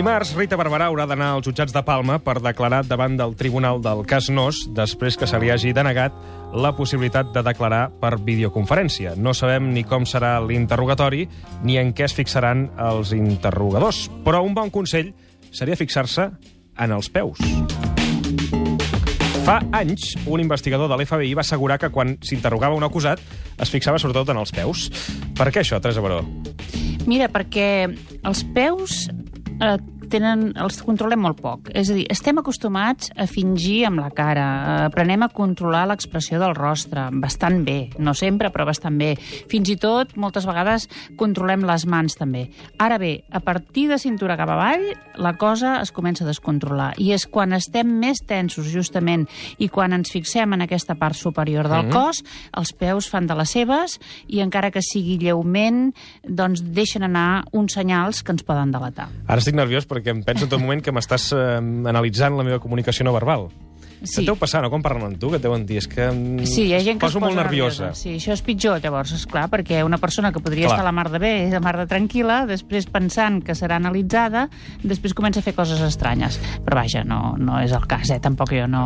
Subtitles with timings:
[0.00, 3.98] Dimarts, Rita Barberà haurà d'anar als jutjats de Palma per declarar davant del Tribunal del
[4.08, 6.14] Cas Nos després que se li hagi denegat
[6.56, 9.12] la possibilitat de declarar per videoconferència.
[9.20, 11.26] No sabem ni com serà l'interrogatori
[11.68, 14.06] ni en què es fixaran els interrogadors.
[14.24, 15.12] Però un bon consell
[15.52, 16.30] seria fixar-se
[16.80, 17.44] en els peus.
[19.44, 23.20] Fa anys, un investigador de l'FBI va assegurar que quan s'interrogava un acusat
[23.60, 24.88] es fixava sobretot en els peus.
[25.36, 26.22] Per què això, Teresa Baró?
[27.04, 27.90] Mira, perquè
[28.24, 29.10] els peus
[29.60, 29.78] eh,
[30.10, 31.70] tenen, els controlem molt poc.
[31.76, 36.40] És a dir, estem acostumats a fingir amb la cara, eh, aprenem a controlar l'expressió
[36.42, 39.14] del rostre, bastant bé, no sempre, però bastant bé.
[39.50, 40.88] Fins i tot, moltes vegades,
[41.20, 42.48] controlem les mans també.
[42.78, 44.84] Ara bé, a partir de cintura cap avall,
[45.16, 46.94] la cosa es comença a descontrolar.
[46.98, 49.26] I és quan estem més tensos, justament,
[49.58, 52.20] i quan ens fixem en aquesta part superior del mm cos,
[52.56, 53.96] els peus fan de les seves
[54.28, 55.90] i encara que sigui lleument,
[56.22, 59.08] doncs deixen anar uns senyals que ens poden delatar.
[59.26, 61.58] Ara estic nerviós perquè em penso en tot moment que m'estàs eh,
[61.92, 63.50] analitzant la meva comunicació no verbal.
[64.00, 64.22] Sí.
[64.22, 66.46] Et deu passar, no?, quan parlen amb tu, que et deuen dir, és que mm,
[66.48, 67.90] sí, hi ha gent que poso es posa molt nerviosa.
[67.98, 70.78] Sí, això és pitjor, llavors, és clar, perquè una persona que podria Clar.
[70.78, 73.76] estar a la mar de bé, a la mar de tranquil·la, després pensant que serà
[73.76, 74.46] analitzada,
[74.82, 76.38] després comença a fer coses estranyes.
[76.64, 78.20] Però vaja, no, no és el cas, eh?
[78.24, 78.84] Tampoc jo no,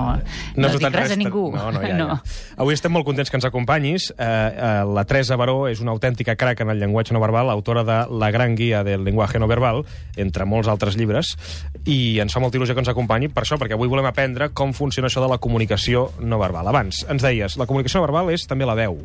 [0.57, 1.47] no, has dic res a ningú.
[1.55, 2.09] No, no, ja, no.
[2.17, 2.59] ja.
[2.65, 4.11] Avui estem molt contents que ens acompanyis.
[4.19, 7.87] Eh, eh, la Teresa Baró és una autèntica crac en el llenguatge no verbal, autora
[7.87, 9.85] de La gran guia del lenguaje no verbal,
[10.19, 11.37] entre molts altres llibres,
[11.87, 14.75] i ens fa molta il·lusió que ens acompanyi per això, perquè avui volem aprendre com
[14.75, 16.69] funciona això de la comunicació no verbal.
[16.69, 18.99] Abans, ens deies, la comunicació no verbal és també la veu.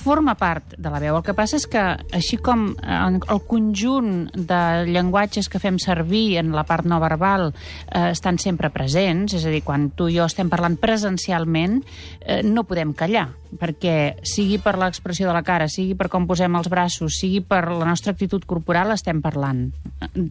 [0.00, 1.16] forma part de la veu.
[1.18, 1.80] El que passa és que,
[2.16, 8.10] així com el conjunt de llenguatges que fem servir en la part no verbal eh,
[8.10, 11.82] estan sempre presents, és a dir, quan tu i jo estem parlant presencialment,
[12.20, 13.26] eh, no podem callar,
[13.60, 17.66] perquè sigui per l'expressió de la cara, sigui per com posem els braços, sigui per
[17.68, 19.66] la nostra actitud corporal, estem parlant,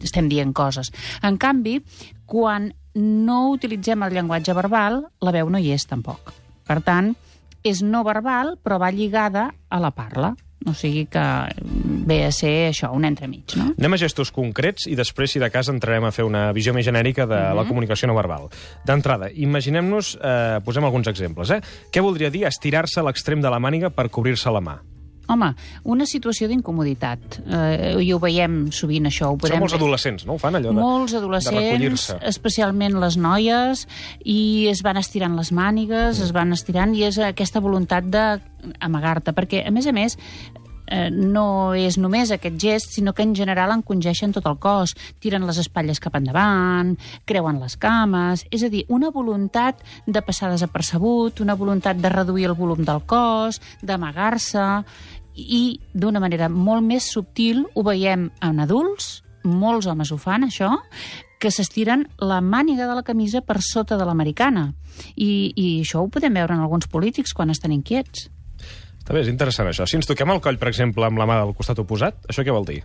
[0.02, 0.90] estem dient coses.
[1.22, 1.78] En canvi,
[2.26, 6.32] quan no utilitzem el llenguatge verbal, la veu no hi és tampoc.
[6.66, 7.14] Per tant,
[7.66, 10.34] és no verbal, però va lligada a la parla.
[10.68, 11.22] O sigui que
[12.04, 13.70] ve a ser això, un entremig, no?
[13.78, 16.84] Anem a gestos concrets i després, si de cas, entrarem a fer una visió més
[16.84, 18.50] genèrica de la comunicació no verbal.
[18.84, 21.62] D'entrada, imaginem-nos, eh, posem alguns exemples, eh?
[21.90, 24.76] Què voldria dir estirar-se a l'extrem de la màniga per cobrir-se la mà?
[25.30, 25.52] Home,
[25.84, 27.38] una situació d'incomoditat.
[27.46, 29.28] Eh, I ho veiem sovint, això.
[29.30, 30.34] Ho Són podem molts ve- adolescents, no?
[30.34, 32.18] Ho fan allò de, Molts de adolescents, recollir-se.
[32.26, 33.86] especialment les noies,
[34.24, 39.62] i es van estirant les mànigues, es van estirant, i és aquesta voluntat d'amagar-te, perquè,
[39.66, 40.18] a més a més,
[40.90, 45.46] eh, no és només aquest gest, sinó que en general encongeixen tot el cos, tiren
[45.48, 48.44] les espatlles cap endavant, creuen les cames...
[48.50, 53.04] És a dir, una voluntat de passar desapercebut, una voluntat de reduir el volum del
[53.06, 54.66] cos, d'amagar-se,
[55.40, 60.74] i d'una manera molt més subtil ho veiem en adults, molts homes ho fan, això,
[61.40, 64.74] que s'estiren la màniga de la camisa per sota de l'americana.
[65.16, 68.28] I, I això ho podem veure en alguns polítics quan estan inquiets.
[69.10, 69.82] Està bé, és interessant això.
[69.90, 72.52] Si ens toquem el coll, per exemple, amb la mà del costat oposat, això què
[72.54, 72.76] vol dir?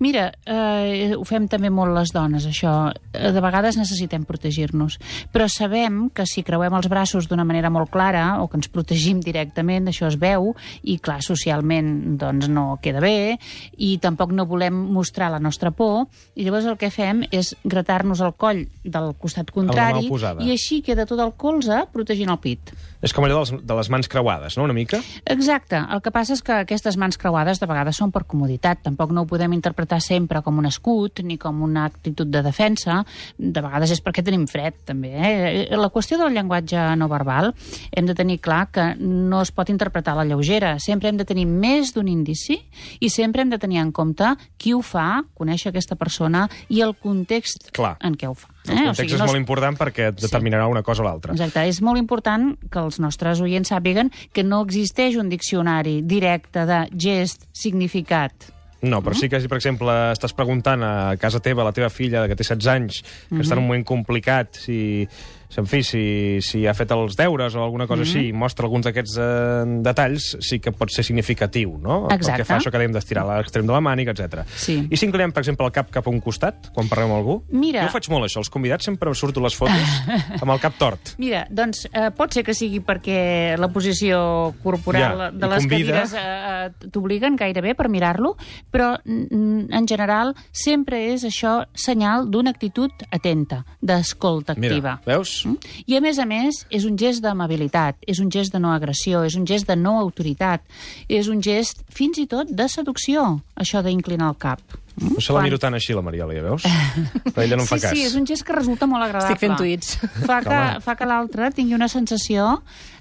[0.00, 2.94] Mira, eh, ho fem també molt les dones, això.
[3.12, 4.96] Eh, De vegades necessitem protegir-nos.
[5.34, 9.20] Però sabem que si creuem els braços d'una manera molt clara o que ens protegim
[9.20, 13.36] directament, això es veu, i clar, socialment doncs, no queda bé,
[13.76, 16.06] i tampoc no volem mostrar la nostra por,
[16.36, 20.08] i llavors el que fem és gratar-nos el coll del costat contrari,
[20.40, 22.72] i així queda tot el colze protegint el pit.
[23.04, 25.04] És com allò de les, de les mans creuades, no?, una mica?
[25.26, 25.65] Exacte.
[25.74, 28.82] El que passa és que aquestes mans creuades de vegades són per comoditat.
[28.84, 33.02] Tampoc no ho podem interpretar sempre com un escut ni com una actitud de defensa.
[33.38, 35.12] De vegades és perquè tenim fred, també.
[35.16, 35.76] Eh?
[35.76, 37.52] La qüestió del llenguatge no verbal
[37.90, 40.76] hem de tenir clar que no es pot interpretar a la lleugera.
[40.82, 42.60] Sempre hem de tenir més d'un indici
[43.00, 46.96] i sempre hem de tenir en compte qui ho fa, conèixer aquesta persona i el
[46.96, 47.96] context Clar.
[48.04, 48.55] en què ho fa.
[48.72, 51.36] El context sigui, és no molt important perquè et determinarà una cosa o l'altra.
[51.36, 51.66] Exacte.
[51.68, 56.84] És molt important que els nostres oients sàpiguen que no existeix un diccionari directe de
[56.96, 58.52] gest, significat.
[58.86, 61.88] No, però sí que si, per exemple, estàs preguntant a casa teva, a la teva
[61.90, 63.00] filla, que té 16 anys,
[63.30, 64.78] que està en un moment complicat, si,
[65.56, 66.02] en fi, si,
[66.42, 70.36] si ha fet els deures o alguna cosa així, i mostra alguns d'aquests eh, detalls,
[70.44, 72.08] sí que pot ser significatiu, no?
[72.10, 72.42] Exacte.
[72.42, 74.42] que fa això que dèiem d'estirar l'extrem de la màniga, etc.
[74.56, 74.78] Sí.
[74.90, 77.38] I si inclinem, per exemple, el cap cap a un costat, quan parlem amb algú?
[77.50, 78.42] Mira- Jo faig molt, això.
[78.42, 79.96] Els convidats sempre surto les fotos
[80.42, 81.14] amb el cap tort.
[81.22, 86.02] Mira, doncs eh, pot ser que sigui perquè la posició corporal Ja, de les convida.
[86.02, 86.26] cadires eh,
[86.82, 88.34] eh, t'obliguen gairebé per mirar-lo,
[88.72, 94.96] però mm, en general sempre és això senyal d'una actitud atenta, d'escolta activa.
[94.96, 95.35] Mira, veus?
[95.44, 95.74] Mm?
[95.86, 99.24] I a més a més és un gest d'amabilitat, és un gest de no agressió,
[99.26, 100.64] és un gest de no autoritat,
[101.08, 104.62] és un gest fins i tot de seducció, això d'inclinar el cap.
[104.96, 106.64] No se la miro tant així, la Mariola, ja veus?
[107.26, 107.92] Però ella no em fa sí, cas.
[107.92, 109.34] sí, és un gest que resulta molt agradable.
[109.34, 109.98] Estic fent tuits.
[110.24, 110.84] Fa que, Home.
[110.86, 112.46] fa que l'altre tingui una sensació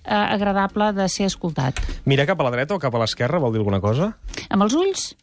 [0.04, 1.80] eh, agradable de ser escoltat.
[2.04, 4.12] Mirar cap a la dreta o cap a l'esquerra vol dir alguna cosa?
[4.50, 5.14] Amb els ulls?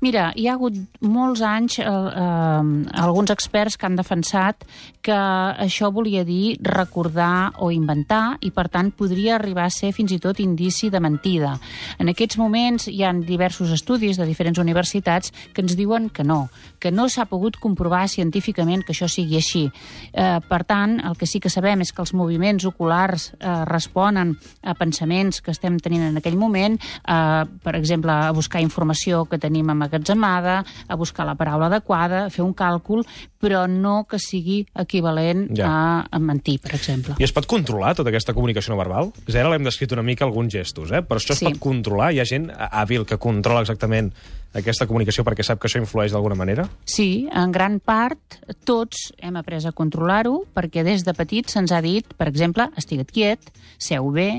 [0.00, 4.64] Mira, hi ha hagut molts anys eh, eh, alguns experts que han defensat
[5.04, 10.12] que això volia dir recordar o inventar i, per tant, podria arribar a ser fins
[10.12, 11.54] i tot indici de mentida.
[11.98, 16.48] En aquests moments hi ha diversos estudis de diferents universitats que ens diuen que no,
[16.80, 19.66] que no s'ha pogut comprovar científicament que això sigui així.
[20.12, 24.34] Eh, per tant, el que sí que sabem és que els moviments oculars eh, responen
[24.62, 29.38] a pensaments que estem tenint en aquell moment, eh, per exemple, a buscar informació que
[29.38, 33.04] tenim amagatzemada, a buscar la paraula adequada, a fer un càlcul,
[33.40, 35.66] però no que sigui equivalent Ja.
[35.68, 37.14] a, a mentir, per exemple.
[37.18, 39.12] I es pot controlar tota aquesta comunicació no verbal?
[39.26, 41.02] És ara l'hem descrit una mica alguns gestos, eh?
[41.02, 41.44] però això es Sí.
[41.44, 42.12] pot controlar?
[42.14, 44.12] Hi ha gent hàbil que controla exactament
[44.54, 46.66] aquesta comunicació perquè sap que això influeix d'alguna manera?
[46.84, 51.82] Sí, en gran part tots hem après a controlar-ho perquè des de petits se'ns ha
[51.84, 54.30] dit, per exemple, estigue't quiet, seu bé,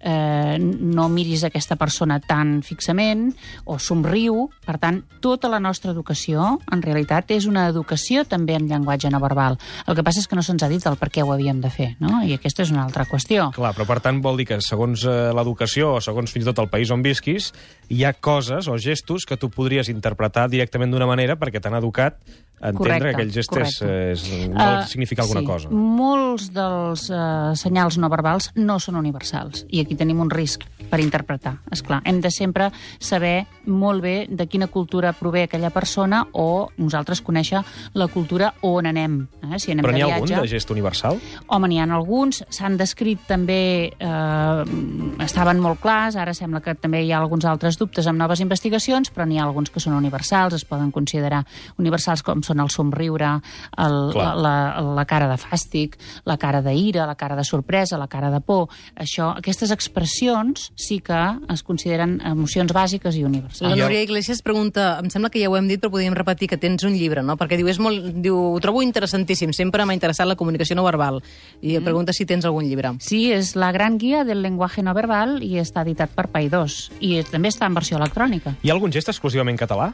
[0.00, 3.32] eh, no miris aquesta persona tan fixament
[3.66, 4.48] o somriu.
[4.64, 9.20] Per tant, tota la nostra educació, en realitat, és una educació també en llenguatge no
[9.22, 9.58] verbal.
[9.86, 11.70] El que passa és que no se'ns ha dit el per què ho havíem de
[11.70, 12.22] fer, no?
[12.22, 13.50] I aquesta és una altra qüestió.
[13.56, 16.62] Clar, però per tant vol dir que segons eh, l'educació o segons fins i tot
[16.62, 17.52] el país on visquis,
[17.88, 22.18] hi ha coses o gestos que tu podries interpretar directament d'una manera perquè t'han educat
[22.60, 24.10] a entendre Correcte, que aquell gest és, correcte.
[24.12, 25.46] és, vol Eh, significar alguna sí.
[25.46, 25.68] cosa.
[25.70, 31.00] Molts dels uh, senyals no verbals no són universals i aquí tenim un risc per
[31.00, 31.56] interpretar.
[31.72, 36.68] És clar, hem de sempre saber molt bé de quina cultura prové aquella persona o
[36.76, 37.62] nosaltres conèixer
[37.94, 39.20] la cultura on anem.
[39.44, 39.58] Eh?
[39.58, 40.34] Si anem Però n'hi ha viatge...
[40.34, 41.20] algun de gest universal?
[41.46, 47.02] Home, n'hi ha alguns, s'han descrit també, eh, estaven molt clars, ara sembla que també
[47.04, 50.54] hi ha alguns altres dubtes amb noves investigacions, però n'hi ha alguns que són universals,
[50.54, 51.44] es poden considerar
[51.78, 53.34] universals com són el somriure,
[53.76, 54.32] el, Clar.
[54.36, 55.98] la, la, la cara de fàstic,
[56.28, 58.68] la cara d'ira, la cara de sorpresa, la cara de por.
[58.96, 61.18] Això, aquestes expressions sí que
[61.52, 63.66] es consideren emocions bàsiques i universals.
[63.66, 66.56] La Núria Iglesias pregunta, em sembla que ja ho hem dit, però podríem repetir que
[66.56, 67.36] tens un llibre, no?
[67.36, 71.20] Perquè diu, és molt, diu, ho trobo interessantíssim, sempre m'ha interessat la comunicació no verbal.
[71.60, 71.84] I mm.
[71.84, 72.94] pregunta si tens algun llibre.
[73.04, 76.86] Sí, és la gran guia del llenguatge no verbal i està editat per Paidós.
[77.02, 78.54] I també està en versió electrònica.
[78.62, 79.92] Hi ha algun gest exclusivament català?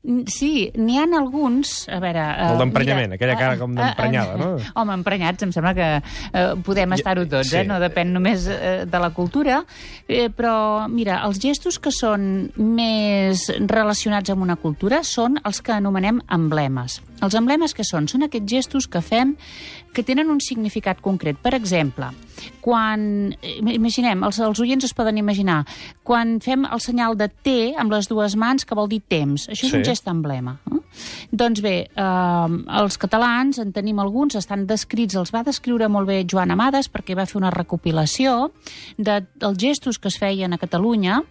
[0.00, 1.82] Sí, n'hi han alguns...
[1.92, 2.22] A veure...
[2.22, 4.46] eh, El d'emprenyament, aquella cara eh, com eh, d'emprenyada, no?
[4.80, 7.58] Home, emprenyats, em sembla que eh, podem estar-ho tots, sí.
[7.60, 7.64] eh?
[7.68, 9.60] No depèn només eh, de la cultura.
[10.08, 15.76] Eh, però, mira, els gestos que són més relacionats amb una cultura són els que
[15.76, 17.02] anomenem emblemes.
[17.20, 18.08] Els emblemes que són?
[18.08, 19.36] Són aquests gestos que fem
[19.92, 21.36] que tenen un significat concret.
[21.44, 22.08] Per exemple,
[22.60, 23.34] quan...
[23.42, 25.64] eh, Imaginem, els, els oients es poden imaginar,
[26.02, 29.48] quan fem el senyal de T amb les dues mans, que vol dir temps.
[29.48, 29.76] Això és Sí.
[29.76, 30.56] un gest emblema.
[30.70, 30.80] Eh?
[31.32, 32.48] Doncs bé, eh,
[32.82, 37.16] els catalans, en tenim alguns, estan descrits, els va descriure molt bé Joan Amades, perquè
[37.16, 38.50] va fer una recopilació
[38.98, 41.22] de, dels gestos que es feien a Catalunya,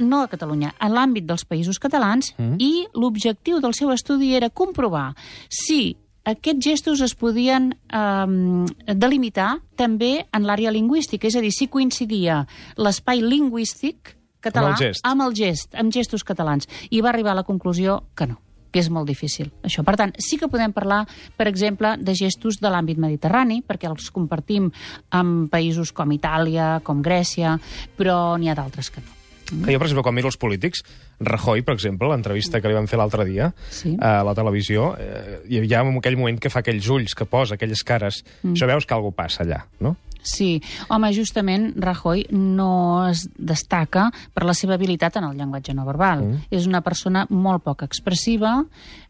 [0.00, 2.54] no a Catalunya, en l'àmbit dels països catalans, mm.
[2.58, 5.10] i l'objectiu del seu estudi era comprovar
[5.48, 11.68] si aquests gestos es podien eh, delimitar també en l'àrea lingüística, és a dir, si
[11.68, 12.44] coincidia
[12.76, 15.04] l'espai lingüístic català Amb el gest.
[15.04, 16.68] amb el gest, amb gestos catalans.
[16.90, 19.82] I va arribar a la conclusió que no que és molt difícil, això.
[19.82, 21.00] Per tant, sí que podem parlar,
[21.36, 24.70] per exemple, de gestos de l'àmbit mediterrani, perquè els compartim
[25.10, 27.58] amb països com Itàlia, com Grècia,
[27.98, 29.19] però n'hi ha d'altres que no.
[29.50, 30.84] Que jo, per exemple, quan miro els polítics,
[31.20, 33.96] Rajoy, per exemple, l'entrevista que li van fer l'altre dia Sí.
[34.00, 37.54] a la televisió, eh, hi ha en aquell moment que fa aquells ulls, que posa
[37.54, 38.54] aquelles cares, mm.
[38.54, 39.96] això veus que alguna passa allà, no?
[40.22, 45.86] Sí, home, justament Rajoy no es destaca per la seva habilitat en el llenguatge no
[45.88, 46.24] verbal.
[46.26, 46.42] Mm.
[46.50, 48.58] És una persona molt poc expressiva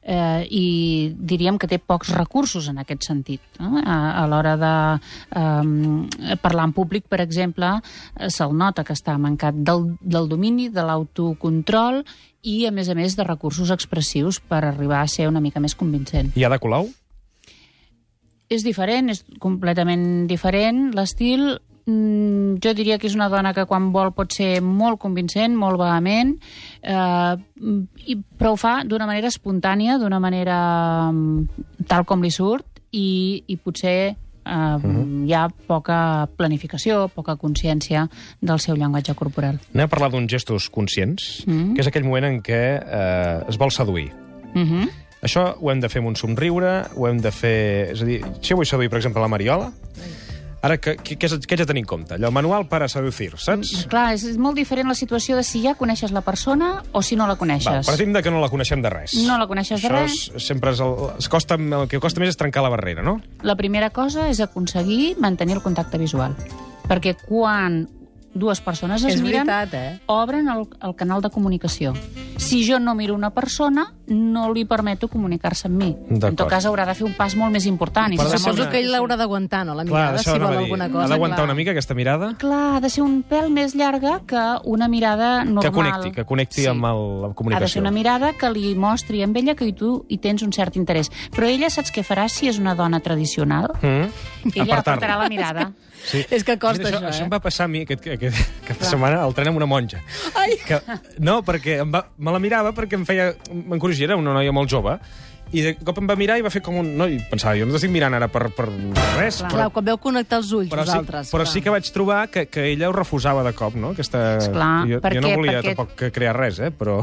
[0.02, 3.42] eh, i diríem que té pocs recursos en aquest sentit.
[3.58, 3.82] Eh?
[3.82, 4.74] A, a l'hora de
[5.40, 7.76] eh, parlar en públic, per exemple,
[8.16, 12.04] eh, se'l nota que està mancat del, del domini, de l'autocontrol
[12.42, 15.76] i, a més a més, de recursos expressius per arribar a ser una mica més
[15.76, 16.32] convincent.
[16.36, 16.88] I Ada Colau?
[18.50, 20.88] És diferent, és completament diferent.
[20.98, 25.54] L'estil, mm, jo diria que és una dona que quan vol pot ser molt convincent,
[25.54, 26.34] molt vehement,
[26.82, 27.36] eh,
[28.06, 33.44] i, però ho fa d'una manera espontània, d'una manera mm, tal com li surt, i,
[33.46, 35.28] i potser eh, uh -huh.
[35.28, 38.08] hi ha poca planificació, poca consciència
[38.40, 39.60] del seu llenguatge corporal.
[39.74, 41.74] Anem a parlar d'uns gestos conscients, mm.
[41.74, 44.10] que és aquell moment en què eh, es vol seduir.
[44.54, 44.90] Uh -huh.
[45.20, 47.92] Això ho hem de fer amb un somriure, ho hem de fer...
[47.92, 49.68] És a dir, si jo vull seduir, per exemple, la Mariola,
[50.60, 52.16] Ara, què, què, què, haig de tenir en compte?
[52.18, 53.86] Allò, manual para seducir, saps?
[53.88, 57.24] Clar, és molt diferent la situació de si ja coneixes la persona o si no
[57.24, 57.88] la Va, coneixes.
[57.88, 59.14] partim de que no la coneixem de res.
[59.24, 60.18] No la coneixes de Això res.
[60.36, 63.16] És, sempre és el, es costa, el que costa més és trencar la barrera, no?
[63.40, 66.36] La primera cosa és aconseguir mantenir el contacte visual.
[66.90, 67.86] Perquè quan
[68.32, 70.00] dues persones es És miren, veritat, eh?
[70.06, 71.92] obren el, el canal de comunicació.
[72.40, 75.88] Si jo no miro una persona, no li permeto comunicar-se amb mi.
[76.08, 78.12] En tot cas, haurà de fer un pas molt més important.
[78.14, 79.74] I serà ser molt Suposo una- que ell l'haurà d'aguantar, no?
[79.74, 81.04] La Clar, mirada, això si vol alguna cosa.
[81.04, 81.44] Ha d'aguantar clar.
[81.50, 82.34] una mica aquesta mirada?
[82.38, 85.62] Clar, ha de ser un pèl més llarga que una mirada normal.
[85.64, 87.80] Que connecti, que connecti amb el, la Ha de ser comunicació.
[87.82, 91.10] una mirada que li mostri amb ella que tu hi tens un cert interès.
[91.34, 93.72] Però ella saps què farà si és una dona tradicional?
[93.82, 94.54] Mm?
[94.54, 95.72] Ella apartarà la mirada.
[96.00, 96.22] Sí.
[96.32, 97.28] És que costa, Mira, això, Això eh?
[97.28, 100.00] em va passar a mi aquest, aquest, aquesta setmana al tren amb una monja.
[100.34, 100.56] Ai.
[100.66, 100.80] Que,
[101.20, 103.32] no, perquè em va, me la mirava perquè em feia...
[103.50, 104.96] M'encorogia, era una noia molt jove,
[105.50, 106.92] i de cop em va mirar i va fer com un...
[106.98, 109.48] No, i pensava, jo no t'estic mirant ara per, per res, Clar.
[109.48, 111.32] però, Clar, quan veu connectar els ulls, però, sí, vosaltres.
[111.34, 111.52] però clar.
[111.52, 113.90] sí que vaig trobar que, que ella ho refusava de cop, no?
[113.96, 114.22] Aquesta...
[114.38, 116.70] Esclar, jo, per jo no volia Perquè- tampoc crear res, eh?
[116.70, 117.00] Però...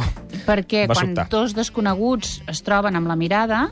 [0.47, 3.65] Perquè quan dos desconeguts es troben amb la mirada,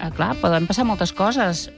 [0.00, 1.70] eh, clar, poden passar moltes coses,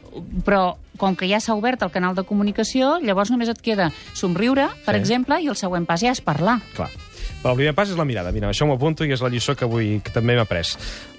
[0.45, 4.69] però com que ja s'ha obert el canal de comunicació, llavors només et queda somriure,
[4.85, 5.01] per Sí.
[5.01, 6.61] exemple, i el següent pas ja és parlar.
[6.77, 6.91] Clar.
[7.43, 8.33] Però el primer pas és la mirada.
[8.33, 10.67] Mira, això m'ho apunto i és la lliçó que avui que també m'ha après.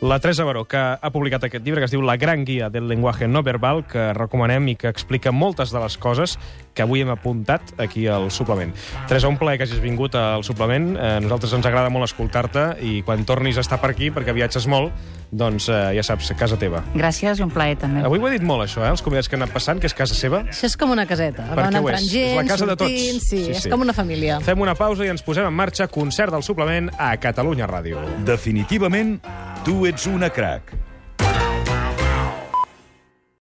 [0.01, 2.88] La Teresa Baró, que ha publicat aquest llibre que es diu La gran guia del
[2.89, 6.39] lenguaje no verbal, que recomanem i que explica moltes de les coses
[6.74, 8.72] que avui hem apuntat aquí al suplement.
[9.08, 10.96] Teresa, un plaer que hagis vingut al suplement.
[10.96, 14.34] Eh, a nosaltres ens agrada molt escoltar-te i quan tornis a estar per aquí, perquè
[14.34, 14.89] viatges molt,
[15.29, 16.81] doncs eh, ja saps, casa teva.
[16.98, 18.01] Gràcies i un plaer, també.
[18.08, 18.89] Avui ho he dit molt, això, eh?
[18.96, 20.41] Els convidats que han anat passant, que és casa seva.
[20.50, 21.46] Això és com una caseta.
[21.51, 22.10] Perquè Van ho entrant és.
[22.10, 22.89] gent, És la casa de tots.
[22.89, 23.70] sortint, Sí, Sí, és sí.
[23.70, 24.39] com una família.
[24.41, 28.01] Fem una pausa i ens posem en marxa concert del suplement a Catalunya Ràdio.
[28.25, 29.20] Definitivament,
[29.63, 30.71] tu ets una crac.